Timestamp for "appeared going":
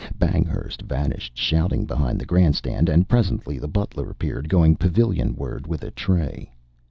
4.09-4.75